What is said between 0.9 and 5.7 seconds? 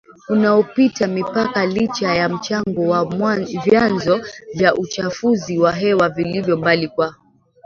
mipakaLicha ya mchango wa vyanzo vya uchafuzi